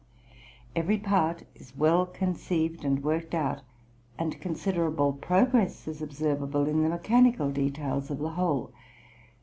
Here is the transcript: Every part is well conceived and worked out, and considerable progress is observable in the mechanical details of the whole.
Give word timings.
Every 0.75 0.97
part 0.97 1.43
is 1.53 1.77
well 1.77 2.07
conceived 2.07 2.83
and 2.83 3.03
worked 3.03 3.35
out, 3.35 3.61
and 4.17 4.41
considerable 4.41 5.13
progress 5.13 5.87
is 5.87 6.01
observable 6.01 6.67
in 6.67 6.81
the 6.81 6.89
mechanical 6.89 7.51
details 7.51 8.09
of 8.09 8.17
the 8.17 8.31
whole. 8.31 8.71